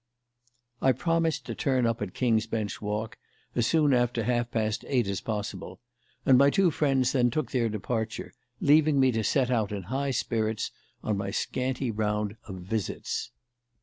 [0.81, 3.19] I promised to turn up at King's Bench Walk
[3.53, 5.79] as soon after half past eight as possible,
[6.25, 10.09] and my two friends then took their departure, leaving me to set out in high
[10.09, 10.71] spirits
[11.03, 13.29] on my scanty round of visits.